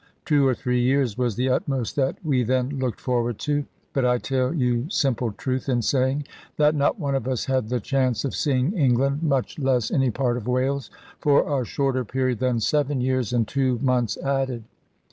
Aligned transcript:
Two 0.25 0.47
or 0.47 0.55
three 0.55 0.81
years 0.81 1.15
was 1.15 1.35
the 1.35 1.49
utmost 1.49 1.95
that 1.95 2.17
we 2.25 2.41
then 2.41 2.69
looked 2.79 2.99
forward 2.99 3.37
to: 3.41 3.65
but 3.93 4.03
I 4.03 4.17
tell 4.17 4.51
you 4.51 4.87
simple 4.89 5.31
truth, 5.31 5.69
in 5.69 5.83
saying 5.83 6.25
that 6.57 6.73
not 6.73 6.99
one 6.99 7.13
of 7.13 7.27
us 7.27 7.45
had 7.45 7.69
the 7.69 7.79
chance 7.79 8.25
of 8.25 8.33
seeing 8.33 8.73
England, 8.73 9.21
much 9.21 9.59
less 9.59 9.91
any 9.91 10.09
part 10.09 10.37
of 10.37 10.47
Wales, 10.47 10.89
for 11.19 11.61
a 11.61 11.63
shorter 11.65 12.03
period 12.03 12.39
than 12.39 12.59
seven 12.59 12.99
years 12.99 13.31
and 13.31 13.47
two 13.47 13.77
months 13.83 14.17
added. 14.17 14.63